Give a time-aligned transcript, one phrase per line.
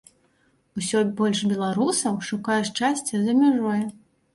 [0.81, 3.91] Усё больш беларусаў шукае шчасця за мяжой.